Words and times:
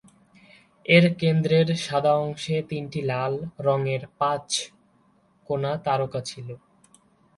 এর 0.85 1.05
কেন্দ্রের 1.15 1.67
সাদা 1.77 2.13
অংশে 2.17 2.55
তিনটি 2.69 2.99
লাল 3.01 3.33
রঙের 3.59 4.03
পাঁচ 4.19 4.47
কোনা 5.47 5.71
তারকা 5.85 6.21
ছিলো। 6.25 6.55